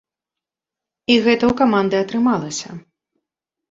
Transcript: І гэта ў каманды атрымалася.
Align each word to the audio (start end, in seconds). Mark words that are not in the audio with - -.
І 1.13 1.13
гэта 1.25 1.39
ў 1.47 1.53
каманды 1.63 1.95
атрымалася. 2.03 2.69